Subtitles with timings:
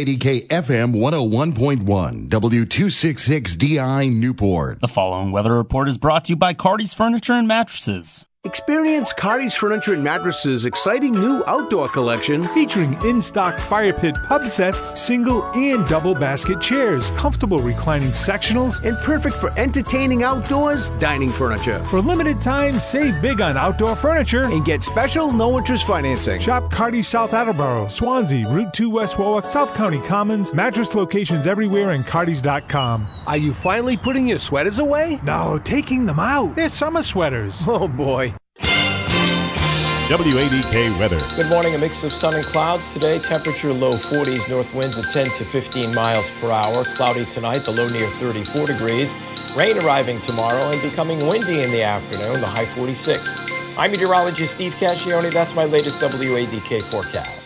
[0.00, 4.80] WADK FM 101.1, W266DI Newport.
[4.80, 8.24] The following weather report is brought to you by Cardi's Furniture and Mattresses.
[8.44, 14.48] Experience Cardi's Furniture and Mattresses' exciting new outdoor collection featuring in stock fire pit pub
[14.48, 21.30] sets, single and double basket chairs, comfortable reclining sectionals, and perfect for entertaining outdoors dining
[21.30, 21.84] furniture.
[21.90, 26.40] For limited time, save big on outdoor furniture and get special no interest financing.
[26.40, 31.90] Shop Cardi South Attleboro, Swansea, Route 2 West Warwick, South County Commons, mattress locations everywhere,
[31.90, 33.06] and Cardis.com.
[33.26, 35.20] Are you finally putting your sweaters away?
[35.22, 36.56] No, taking them out.
[36.56, 37.62] They're summer sweaters.
[37.66, 38.29] Oh boy.
[40.10, 41.20] WADK weather.
[41.36, 41.76] Good morning.
[41.76, 43.20] A mix of sun and clouds today.
[43.20, 46.82] Temperature low 40s, north winds at 10 to 15 miles per hour.
[46.82, 49.14] Cloudy tonight, the low near 34 degrees.
[49.54, 53.38] Rain arriving tomorrow and becoming windy in the afternoon, the high 46.
[53.78, 55.32] I'm meteorologist Steve Cascione.
[55.32, 57.39] That's my latest WADK forecast.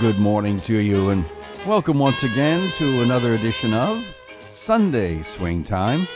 [0.00, 1.24] Good morning to you, and
[1.66, 4.04] welcome once again to another edition of
[4.50, 6.08] Sunday Swing Time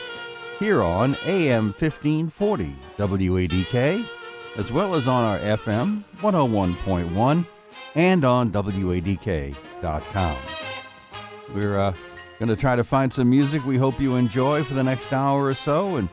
[0.59, 4.05] here on AM 1540 WADK,
[4.57, 7.47] as well as on our FM 101.1
[7.95, 10.39] and on WADK.com.
[11.55, 11.95] We're uh,
[12.39, 15.45] going to try to find some music we hope you enjoy for the next hour
[15.45, 16.09] or so and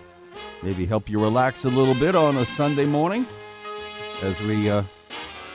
[0.62, 3.26] maybe help you relax a little bit on a Sunday morning
[4.22, 4.70] as we.
[4.70, 4.84] Uh,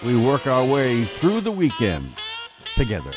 [0.05, 2.09] we work our way through the weekend
[2.75, 3.13] together.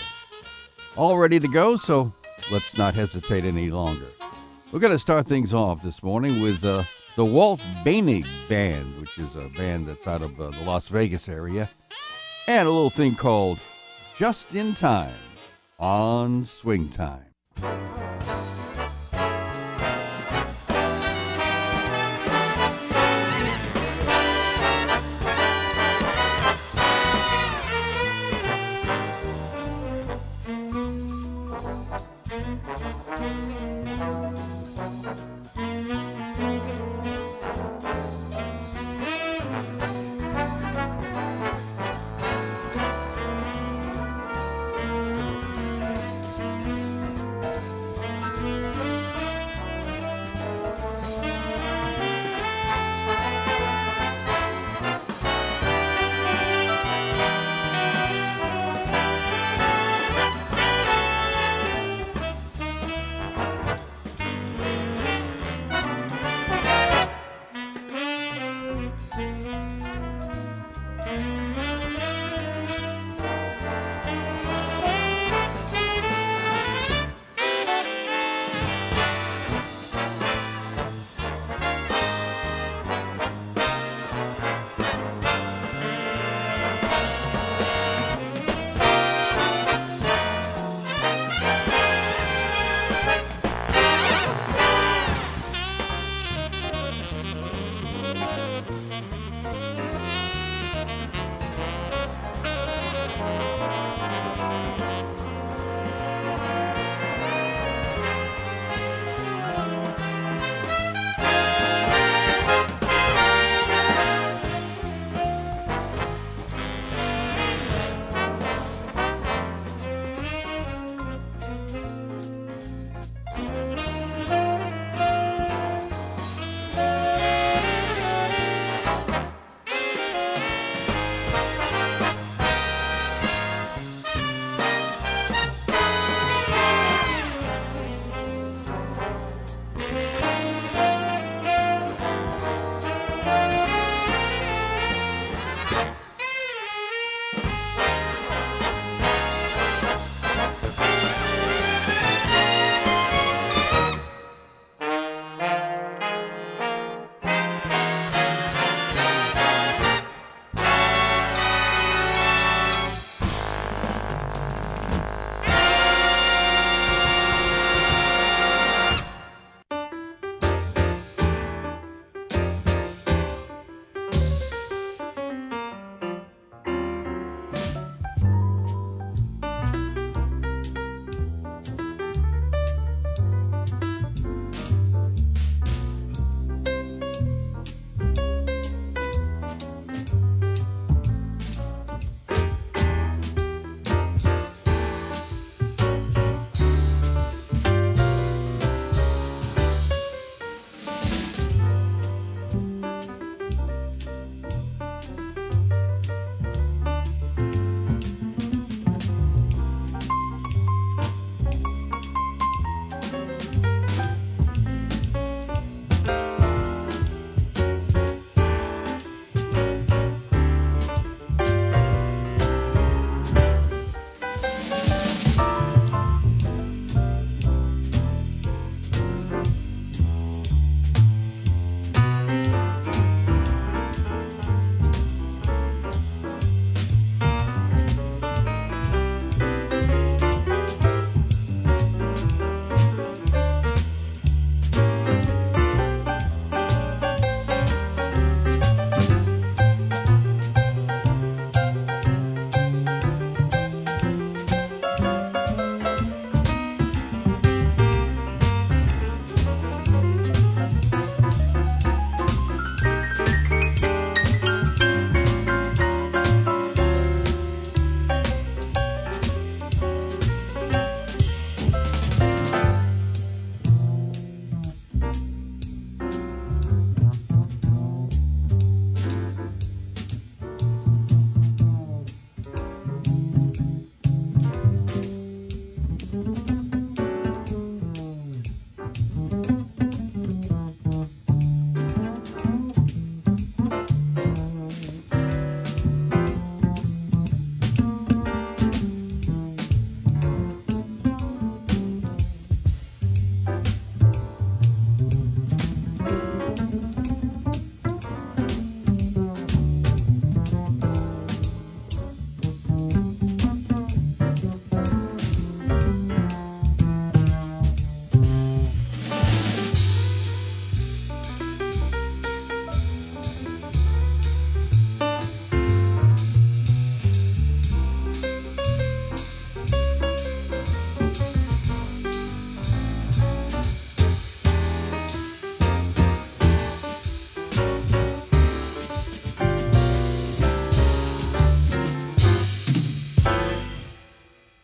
[0.95, 2.11] All ready to go, so
[2.51, 4.07] let's not hesitate any longer.
[4.72, 6.83] We're going to start things off this morning with uh,
[7.16, 11.29] the Walt Boenig Band, which is a band that's out of uh, the Las Vegas
[11.29, 11.69] area,
[12.47, 13.59] and a little thing called
[14.16, 15.13] Just in Time
[15.78, 17.25] on Swing Time.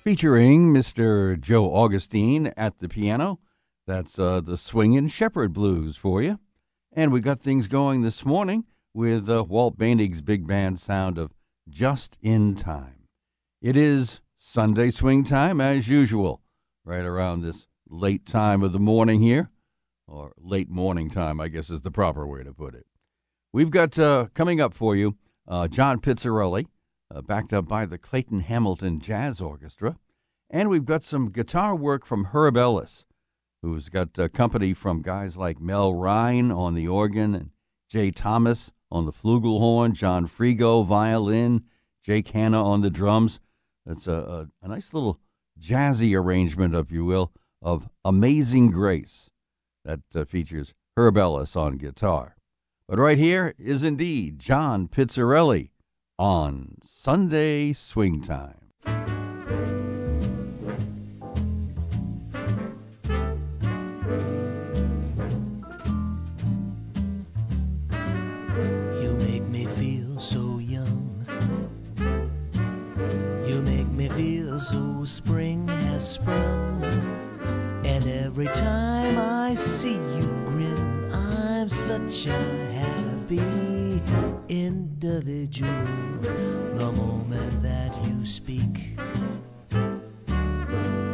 [0.07, 1.37] Featuring Mr.
[1.37, 3.39] Joe Augustine at the piano.
[3.85, 6.39] That's uh, the Swingin' Shepherd Blues for you.
[6.93, 8.63] And we got things going this morning
[8.93, 11.33] with uh, Walt Boenig's big band sound of
[11.67, 13.09] Just in Time.
[13.61, 16.41] It is Sunday swing time as usual,
[16.85, 19.51] right around this late time of the morning here,
[20.07, 22.85] or late morning time, I guess is the proper way to put it.
[23.51, 25.17] We've got uh, coming up for you
[25.49, 26.67] uh, John Pizzarelli,
[27.13, 29.97] uh, backed up by the Clayton Hamilton Jazz Orchestra.
[30.49, 33.05] And we've got some guitar work from Herb Ellis,
[33.61, 37.49] who's got uh, company from guys like Mel Rhyne on the organ and
[37.89, 41.63] Jay Thomas on the flugelhorn, John Frigo violin,
[42.05, 43.39] Jake Hanna on the drums.
[43.85, 45.19] It's a, a, a nice little
[45.59, 49.29] jazzy arrangement, if you will, of Amazing Grace
[49.83, 52.35] that uh, features Herb Ellis on guitar.
[52.87, 55.71] But right here is indeed John Pizzarelli
[56.19, 58.55] on Sunday Swing Time.
[68.99, 71.23] You make me feel so young.
[73.47, 76.83] You make me feel so spring has sprung.
[77.85, 82.31] And every time I see you grin, I'm such a
[82.73, 83.66] happy
[84.49, 85.69] individual.
[86.75, 88.97] The moment that you speak,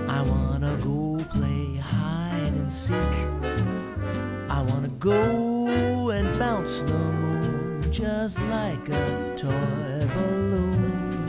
[0.08, 2.96] I wanna go play hide and seek.
[4.50, 11.26] I wanna go and bounce the moon just like a toy balloon.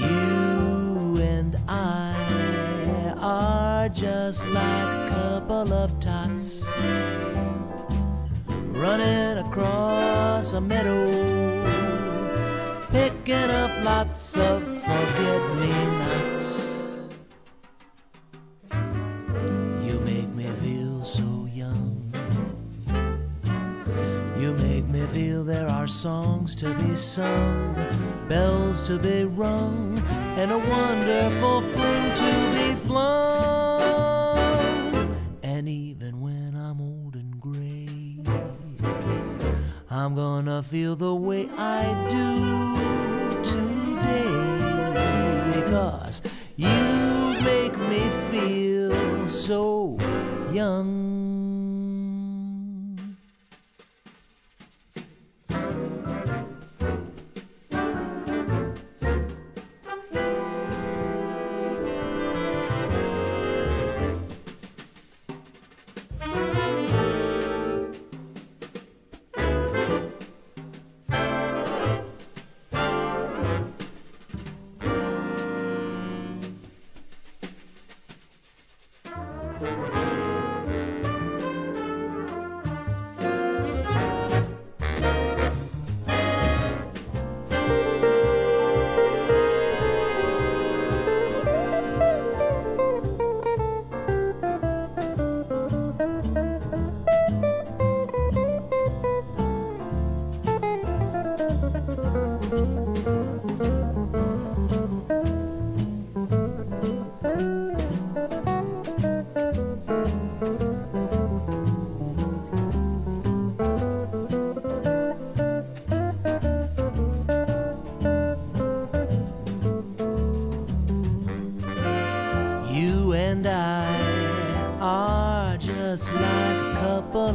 [0.00, 6.65] You and I are just like a couple of tots
[8.86, 11.06] running across a meadow,
[12.88, 16.42] picking up lots of forget me nots.
[19.86, 22.12] You make me feel so young.
[24.38, 27.74] You make me feel there are songs to be sung,
[28.28, 29.98] bells to be rung,
[30.40, 33.55] and a wonderful fling to be flung.
[40.06, 44.22] I'm gonna feel the way I do today
[45.52, 46.22] because
[46.54, 46.68] you
[47.42, 49.98] make me feel so
[50.52, 51.35] young.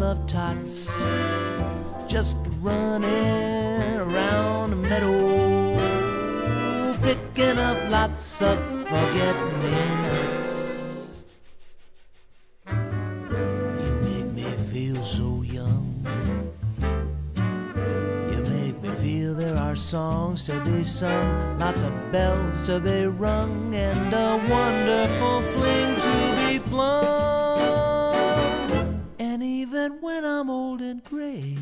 [0.01, 0.89] Couple of tots,
[2.07, 5.77] just running around the meadow,
[7.01, 9.71] picking up lots of forget me
[10.05, 11.07] nots.
[13.29, 16.03] You make me feel so young.
[18.31, 23.05] You make me feel there are songs to be sung, lots of bells to be
[23.05, 27.20] rung, and a wonderful fling to be flung.
[30.01, 31.55] When I'm old and gray,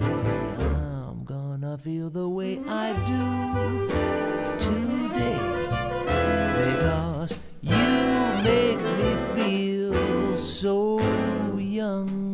[0.00, 3.88] I'm gonna feel the way I do
[4.56, 5.38] today.
[6.56, 7.76] Because you
[8.42, 10.98] make me feel so
[11.58, 12.31] young.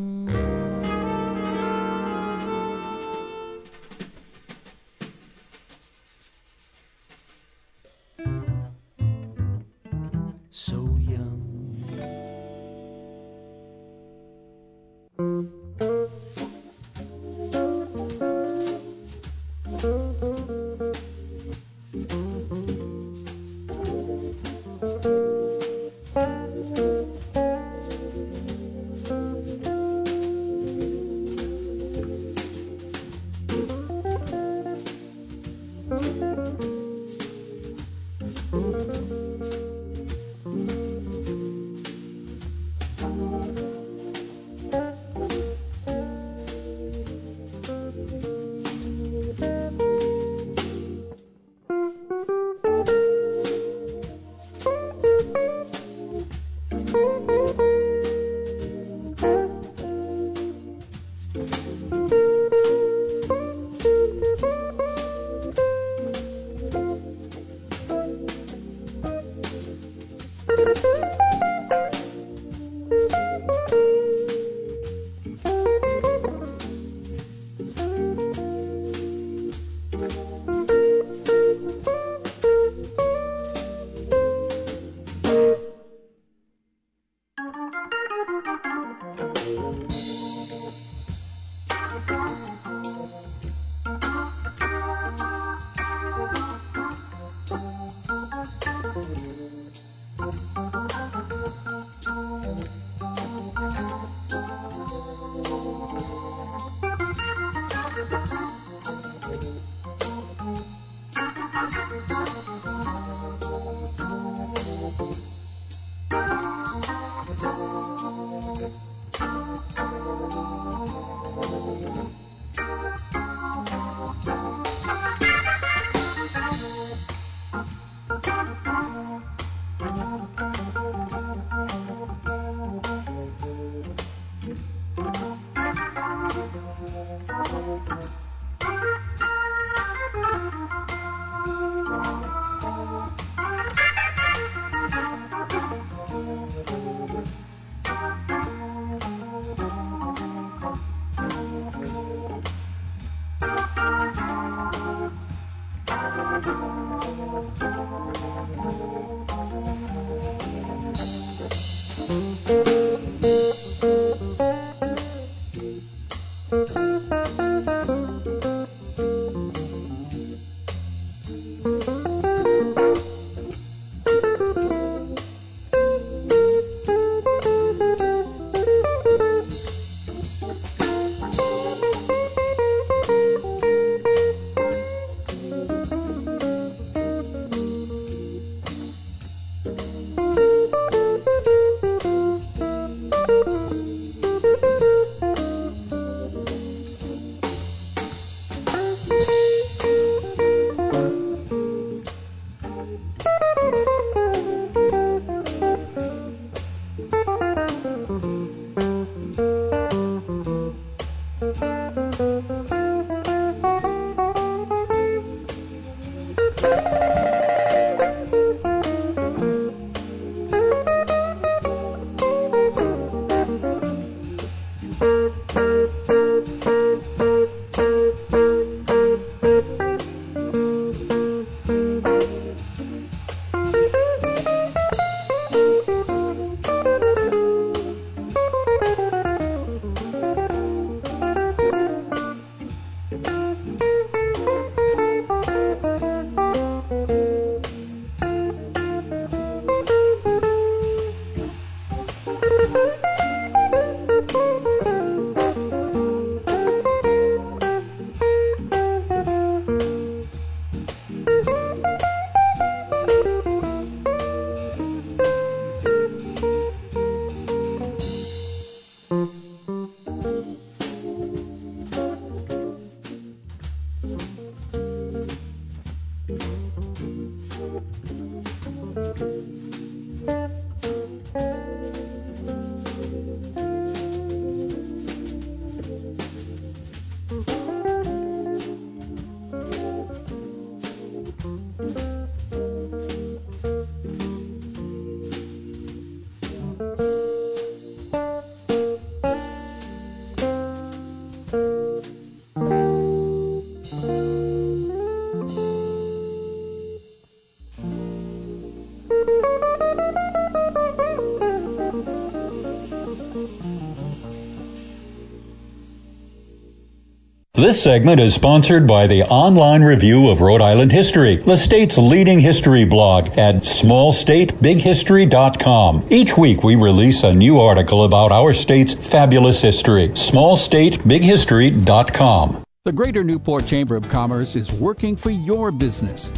[317.59, 322.39] This segment is sponsored by the Online Review of Rhode Island History, the state's leading
[322.39, 326.07] history blog at smallstatebighistory.com.
[326.09, 330.11] Each week we release a new article about our state's fabulous history.
[330.11, 332.63] smallstatebighistory.com.
[332.85, 336.31] The Greater Newport Chamber of Commerce is working for your business.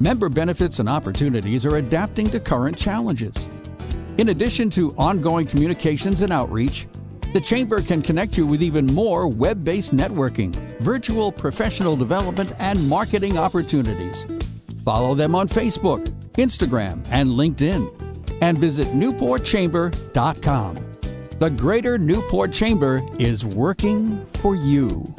[0.00, 3.46] Member benefits and opportunities are adapting to current challenges.
[4.16, 6.86] In addition to ongoing communications and outreach,
[7.32, 12.88] the Chamber can connect you with even more web based networking, virtual professional development, and
[12.88, 14.26] marketing opportunities.
[14.84, 17.90] Follow them on Facebook, Instagram, and LinkedIn.
[18.42, 20.78] And visit NewportChamber.com.
[21.38, 25.14] The Greater Newport Chamber is working for you.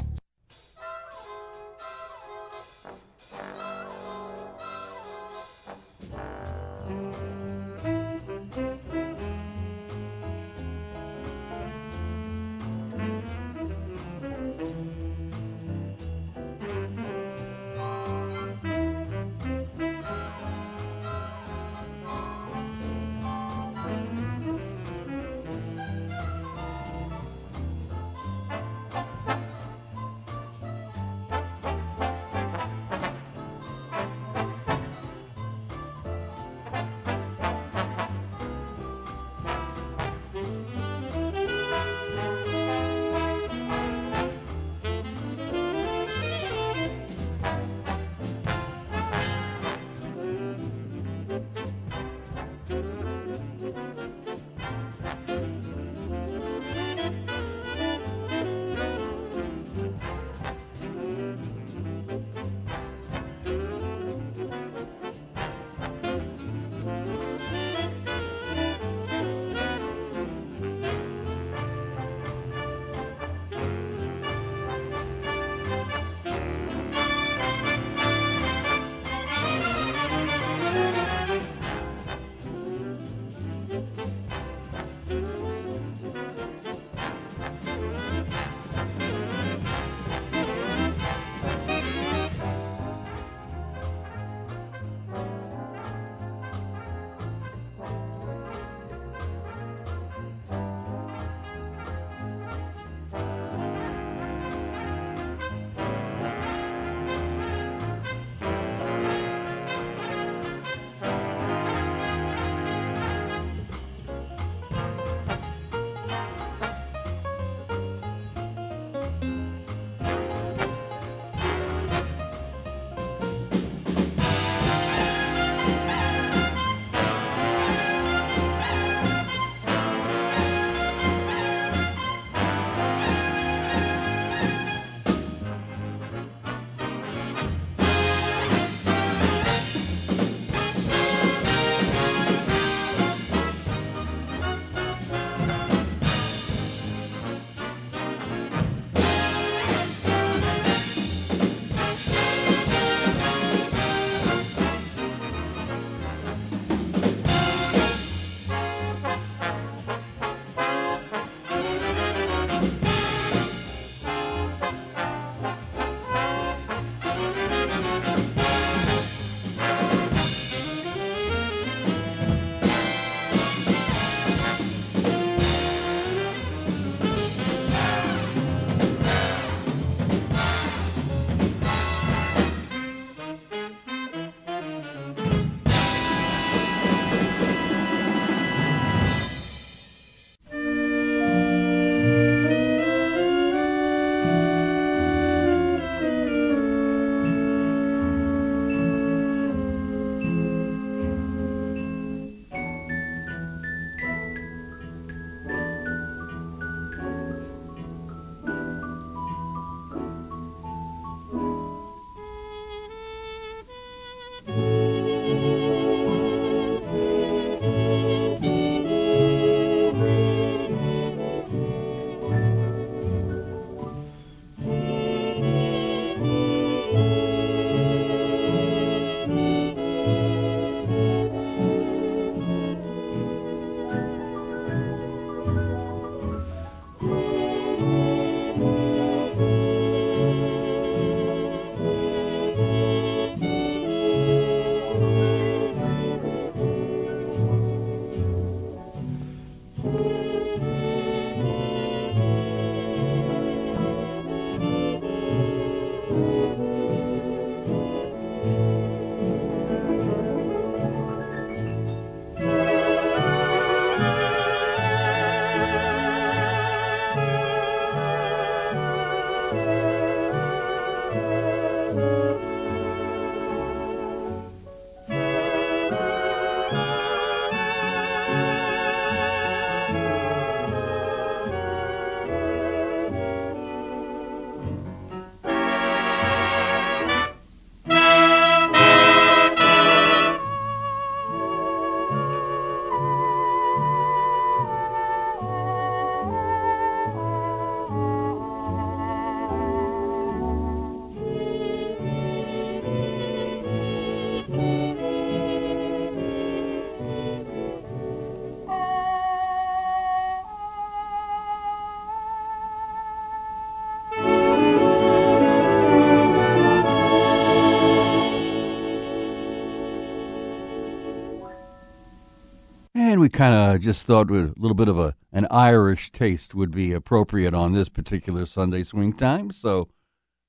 [323.24, 326.92] We kind of just thought a little bit of a an Irish taste would be
[326.92, 329.50] appropriate on this particular Sunday swing time.
[329.50, 329.88] So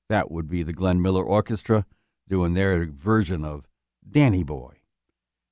[0.09, 1.85] that would be the Glenn Miller Orchestra
[2.27, 3.65] doing their version of
[4.05, 4.81] Danny Boy.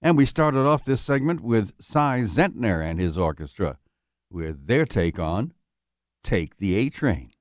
[0.02, 3.78] And we started off this segment with Si Zentner and his orchestra
[4.30, 5.54] with their take on
[6.26, 7.32] Take the A Train.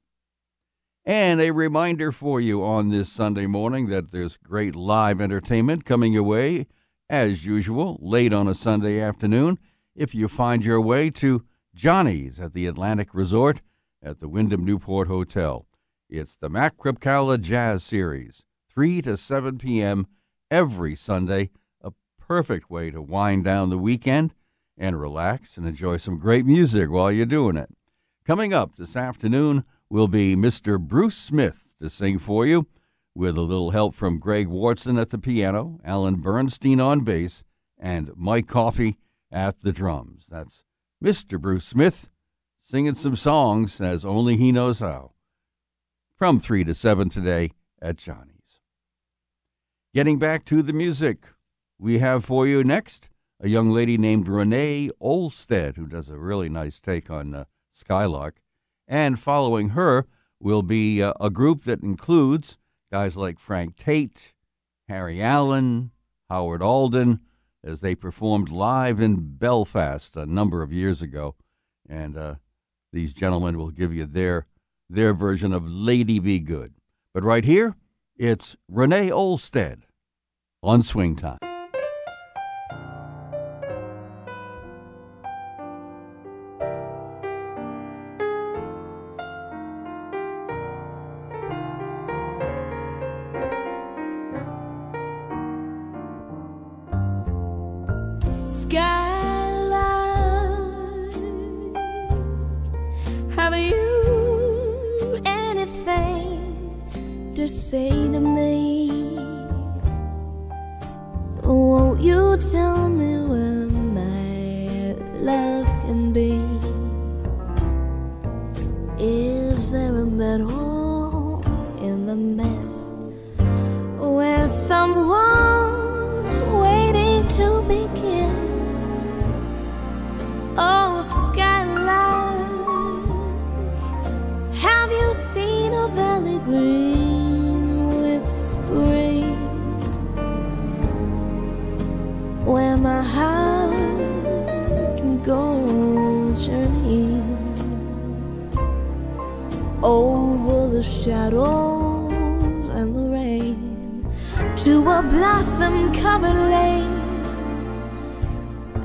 [1.04, 6.12] And a reminder for you on this Sunday morning that there's great live entertainment coming
[6.12, 6.68] your way,
[7.10, 9.58] as usual, late on a Sunday afternoon,
[9.94, 13.60] if you find your way to Johnny's at the Atlantic Resort
[14.02, 15.66] at the Wyndham Newport Hotel.
[16.08, 20.06] It's the Mac Kripkala Jazz Series, 3 to 7 p.m.
[20.50, 21.50] every Sunday
[21.80, 24.34] A perfect way to wind down the weekend
[24.76, 27.70] and relax and enjoy some great music while you're doing it.
[28.24, 30.78] Coming up this afternoon will be Mr.
[30.80, 32.66] Bruce Smith to sing for you,
[33.14, 37.42] with a little help from Greg Wartson at the piano, Alan Bernstein on bass,
[37.78, 38.96] and Mike Coffey
[39.32, 40.26] at the drums.
[40.28, 40.62] That's
[41.02, 41.40] Mr.
[41.40, 42.08] Bruce Smith
[42.62, 45.12] singing some songs as only he knows how.
[46.16, 48.60] From 3 to 7 today at Johnny's.
[49.94, 51.26] Getting back to the music,
[51.78, 53.08] we have for you next
[53.40, 58.40] a young lady named Renee Olstead, who does a really nice take on uh, Skylark.
[58.86, 60.06] And following her
[60.38, 62.56] will be uh, a group that includes
[62.92, 64.32] guys like Frank Tate,
[64.88, 65.90] Harry Allen,
[66.30, 67.20] Howard Alden,
[67.64, 71.34] as they performed live in Belfast a number of years ago.
[71.88, 72.34] And uh,
[72.92, 74.46] these gentlemen will give you their
[74.88, 76.74] their version of Lady Be Good.
[77.14, 77.76] But right here,
[78.16, 79.82] it's Renee Olstead
[80.62, 81.51] on Swing Time.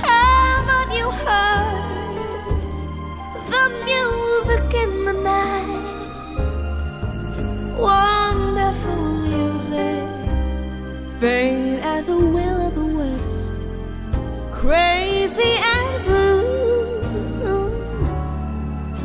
[0.06, 2.16] haven't you heard
[3.52, 5.84] the music in the night?
[7.78, 10.08] Wonderful music,
[11.20, 13.52] faint as a will of the west,
[14.60, 16.22] crazy as a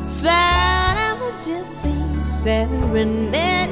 [0.04, 3.65] sad as a gypsy serenade.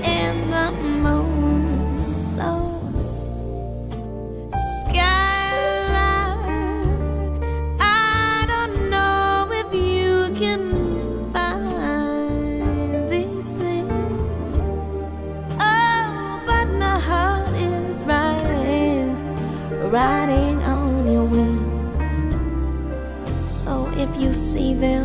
[24.34, 25.03] see them.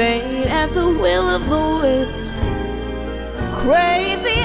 [0.00, 2.30] as the will of the wisp.
[3.60, 4.40] Crazy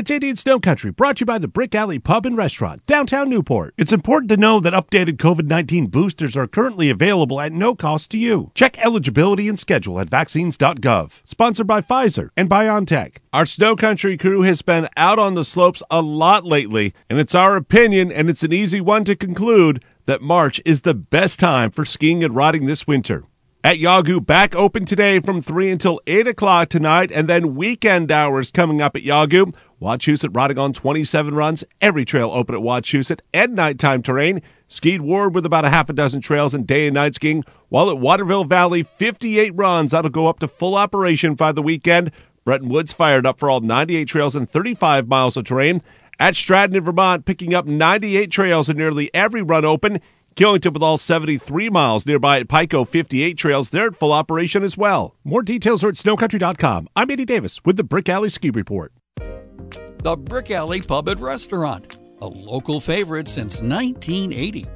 [0.00, 3.28] It's Indian Snow Country, brought to you by the Brick Alley Pub and Restaurant, downtown
[3.28, 3.74] Newport.
[3.76, 8.08] It's important to know that updated COVID 19 boosters are currently available at no cost
[8.12, 8.50] to you.
[8.54, 11.20] Check eligibility and schedule at vaccines.gov.
[11.26, 13.16] Sponsored by Pfizer and BioNTech.
[13.34, 17.34] Our Snow Country crew has been out on the slopes a lot lately, and it's
[17.34, 21.70] our opinion, and it's an easy one to conclude, that March is the best time
[21.70, 23.24] for skiing and riding this winter.
[23.62, 28.50] At Yawgoo, back open today from 3 until 8 o'clock tonight, and then weekend hours
[28.50, 29.54] coming up at Yawgoo.
[29.78, 34.40] Wachusett riding on 27 runs, every trail open at Wachusett, and nighttime terrain.
[34.66, 37.90] Ski Ward with about a half a dozen trails and day and night skiing, while
[37.90, 39.90] at Waterville Valley, 58 runs.
[39.90, 42.12] That'll go up to full operation by the weekend.
[42.46, 45.82] Bretton Woods fired up for all 98 trails and 35 miles of terrain.
[46.18, 50.00] At Stratton in Vermont, picking up 98 trails and nearly every run open.
[50.40, 53.68] Killington with all 73 miles nearby at Pico 58 trails.
[53.68, 55.14] They're at full operation as well.
[55.22, 56.88] More details are at snowcountry.com.
[56.96, 58.90] I'm Andy Davis with the Brick Alley Ski Report.
[59.18, 64.66] The Brick Alley Pub and Restaurant, a local favorite since 1980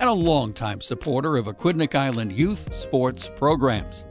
[0.00, 4.04] and a longtime supporter of Aquidneck Island youth sports programs.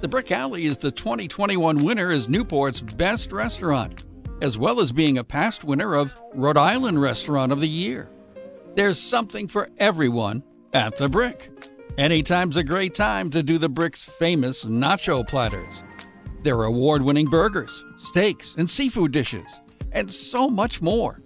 [0.00, 4.04] The Brick Alley is the 2021 winner as Newport's best restaurant,
[4.42, 8.12] as well as being a past winner of Rhode Island Restaurant of the Year.
[8.76, 10.42] There's something for everyone
[10.74, 11.50] at the Brick.
[11.96, 15.82] Anytime's a great time to do the Brick's famous nacho platters.
[16.42, 19.46] Their award winning burgers, steaks, and seafood dishes
[19.92, 21.22] and so much more.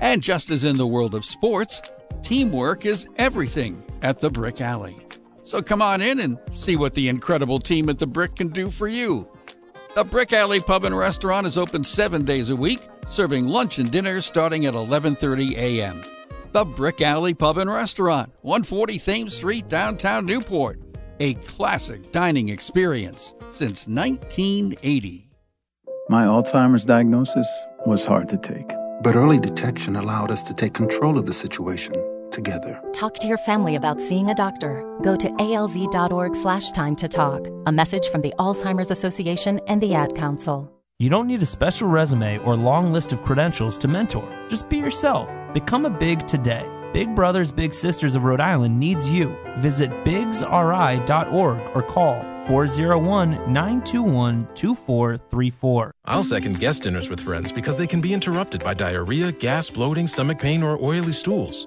[0.00, 1.82] And just as in the world of sports,
[2.22, 4.96] teamwork is everything at the Brick Alley.
[5.44, 8.70] So come on in and see what the incredible team at the Brick can do
[8.70, 9.28] for you.
[9.94, 13.90] The Brick Alley Pub and Restaurant is open 7 days a week, serving lunch and
[13.90, 16.02] dinner starting at 11:30 a.m.
[16.56, 20.80] The Brick Alley Pub and Restaurant, 140 Thames Street, downtown Newport.
[21.20, 25.34] A classic dining experience since 1980.
[26.08, 27.46] My Alzheimer's diagnosis
[27.84, 28.72] was hard to take.
[29.02, 31.92] But early detection allowed us to take control of the situation
[32.30, 32.80] together.
[32.94, 34.82] Talk to your family about seeing a doctor.
[35.02, 37.48] Go to alz.org slash time to talk.
[37.66, 40.72] A message from the Alzheimer's Association and the Ad Council.
[40.98, 44.26] You don't need a special resume or long list of credentials to mentor.
[44.48, 45.30] Just be yourself.
[45.52, 46.66] Become a big today.
[46.94, 49.36] Big Brothers Big Sisters of Rhode Island needs you.
[49.58, 55.92] Visit bigsri.org or call 401 921 2434.
[56.06, 60.06] I'll second guest dinners with friends because they can be interrupted by diarrhea, gas, bloating,
[60.06, 61.66] stomach pain, or oily stools.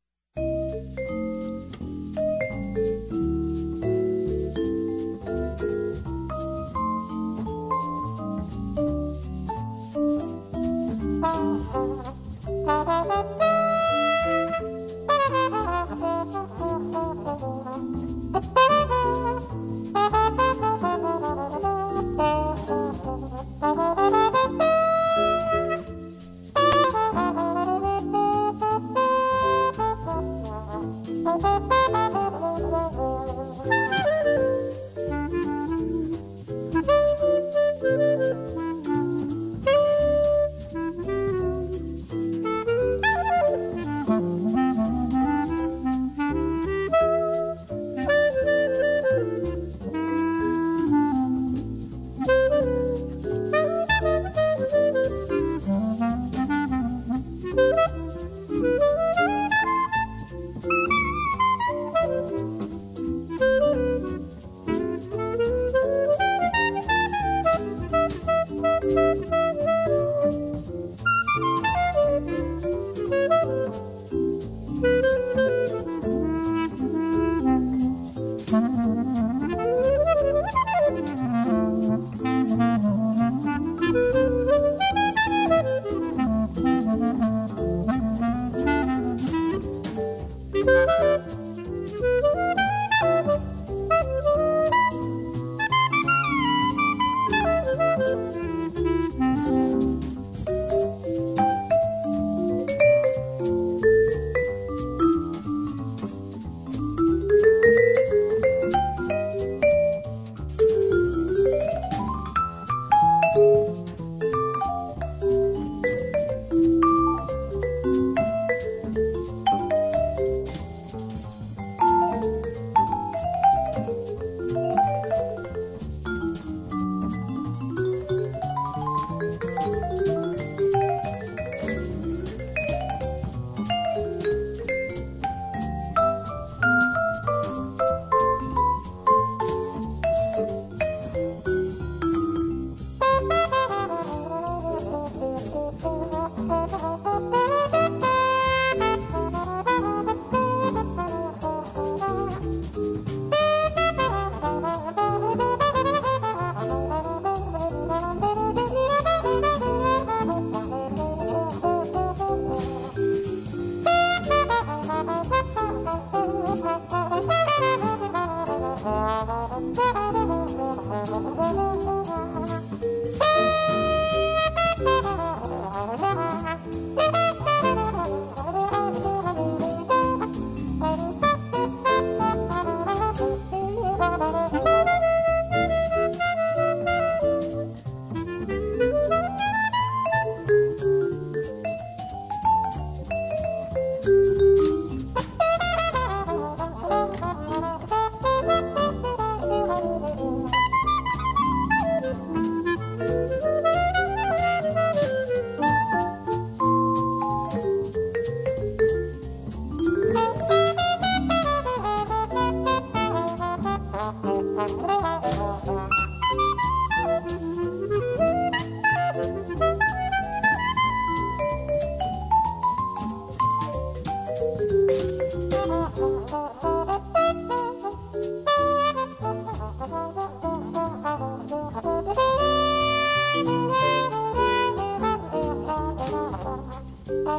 [12.83, 13.21] Bye.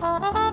[0.02, 0.51] Bye.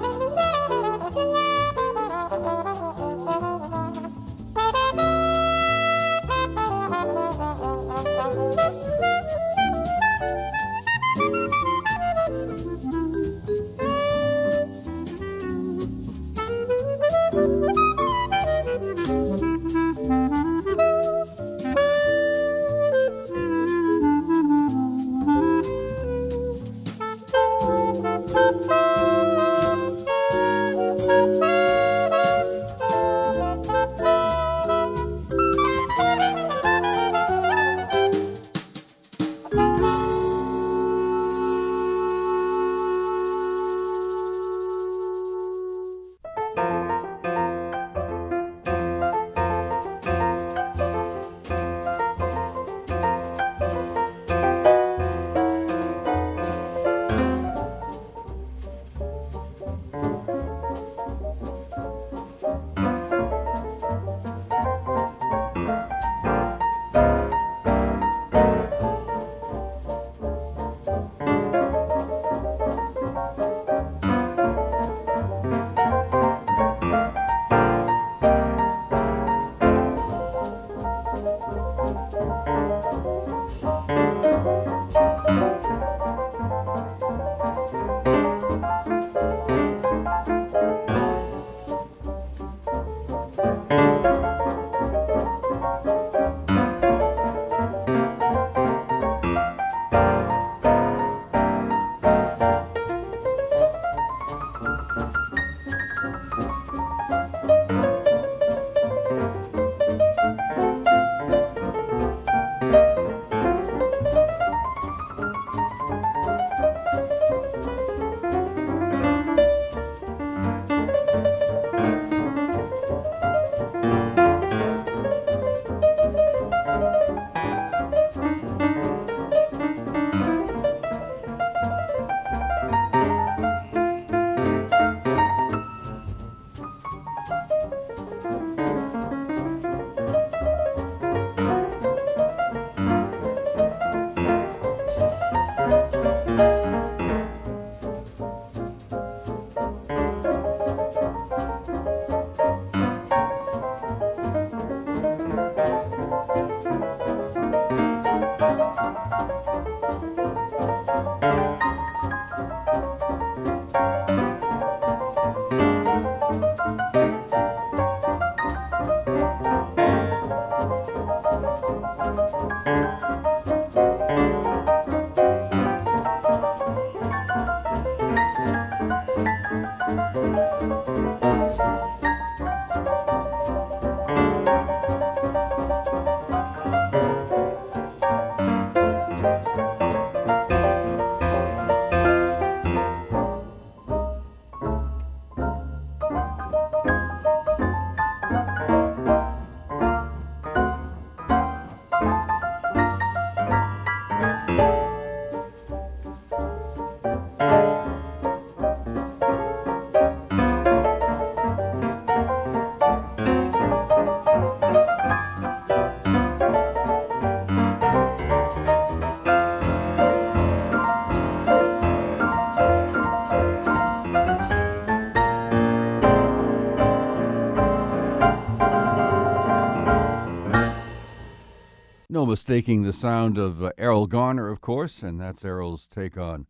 [232.50, 236.47] Mistaking the sound of uh, Erroll Garner, of course, and that's Erroll's take on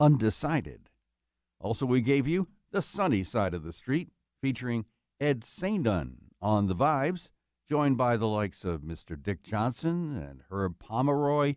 [0.00, 0.90] Undecided.
[1.60, 4.08] Also, we gave you The Sunny Side of the Street,
[4.42, 4.86] featuring
[5.20, 7.28] Ed Saindon on the vibes,
[7.70, 9.16] joined by the likes of Mr.
[9.16, 11.54] Dick Johnson and Herb Pomeroy,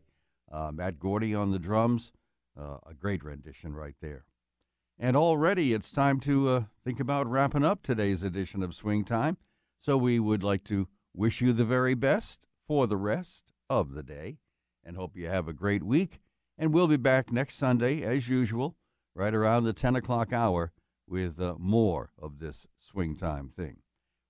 [0.52, 2.12] uh, Matt Gordy on the drums.
[2.56, 4.26] Uh, a great rendition right there.
[5.00, 9.38] And already it's time to uh, think about wrapping up today's edition of Swing Time.
[9.82, 14.04] So we would like to wish you the very best for the rest of the
[14.04, 14.38] day
[14.84, 16.20] and hope you have a great week.
[16.58, 18.76] And we'll be back next Sunday, as usual,
[19.16, 20.72] right around the 10 o'clock hour
[21.08, 23.78] with uh, more of this swing time thing.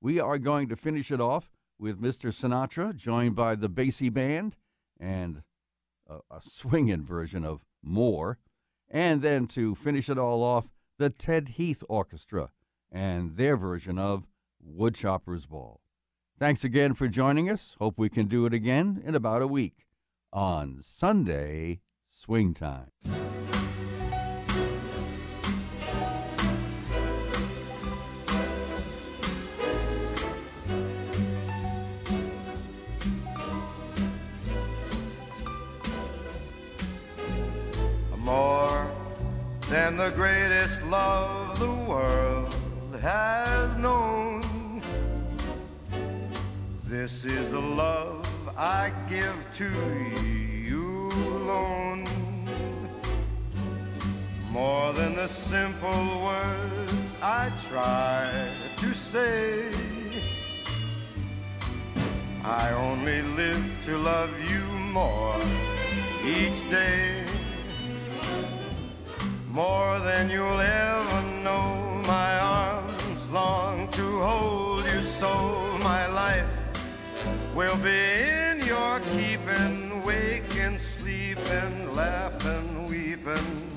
[0.02, 2.34] We are going to finish it off with Mr.
[2.34, 4.56] Sinatra, joined by the Basie Band
[5.00, 5.44] and
[6.08, 8.38] a, a swinging version of More.
[8.90, 10.66] And then to finish it all off,
[10.98, 12.50] the Ted Heath Orchestra
[12.92, 14.28] and their version of
[14.60, 15.80] Woodchopper's Ball.
[16.40, 17.76] Thanks again for joining us.
[17.80, 19.88] Hope we can do it again in about a week
[20.32, 22.92] on Sunday Swing Time.
[38.18, 38.90] More
[39.70, 42.56] than the greatest love the world
[43.02, 44.18] has known.
[46.90, 48.28] This is the love
[48.58, 49.70] I give to
[50.68, 52.08] you alone.
[54.50, 58.26] More than the simple words I try
[58.78, 59.70] to say.
[62.44, 65.40] I only live to love you more
[66.26, 67.24] each day.
[69.48, 75.78] More than you'll ever know, my arms long to hold you so.
[75.84, 76.59] My life
[77.56, 83.70] will be in your keeping, waking, sleeping, laughing, weeping.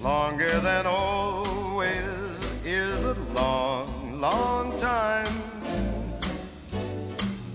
[0.00, 5.34] Longer than always is a long, long time,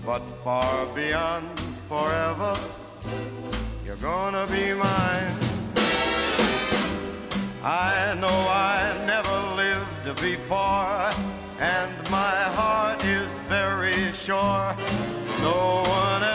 [0.04, 1.58] but far beyond
[1.88, 2.56] forever,
[3.84, 5.36] you're gonna be mine.
[7.62, 11.10] I know I never lived before,
[11.60, 14.76] and my heart is very sure
[15.42, 16.27] no one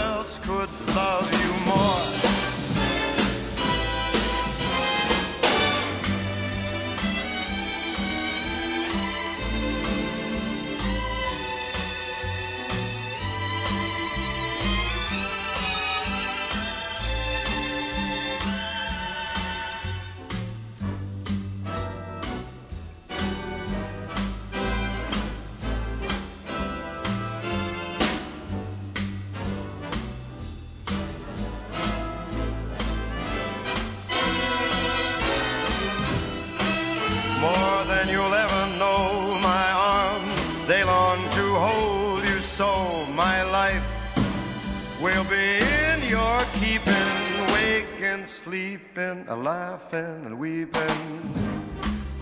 [48.44, 51.00] sleeping, a laughing and weeping.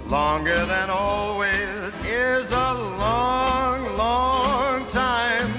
[0.07, 2.73] Longer than always is a
[3.05, 5.51] long, long time.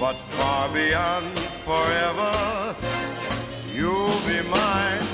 [0.00, 2.74] But far beyond forever,
[3.76, 5.06] you'll be mine.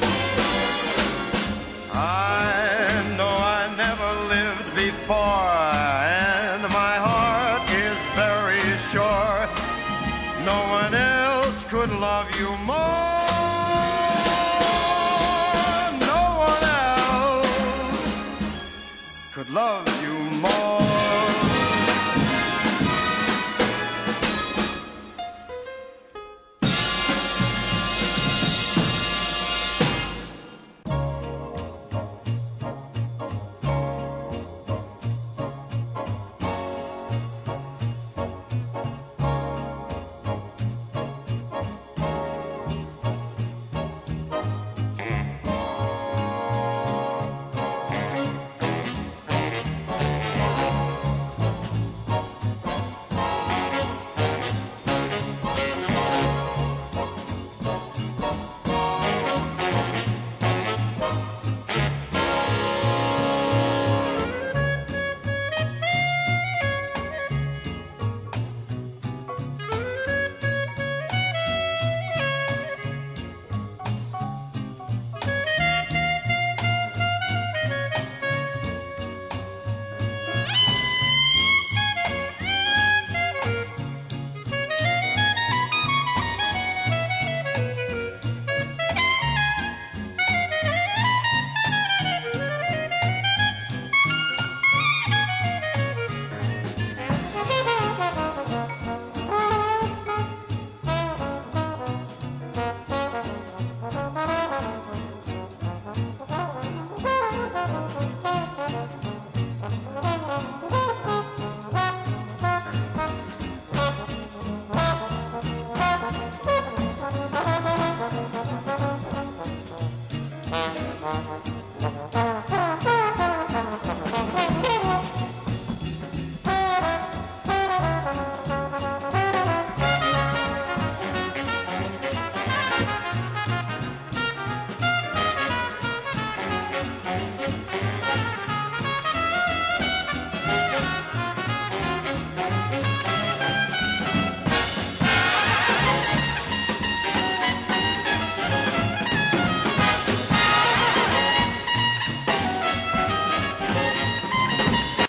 [1.93, 5.59] I know I never lived before,
[6.47, 9.39] and my heart is very sure
[10.45, 13.08] no one else could love you more.
[19.51, 19.88] love.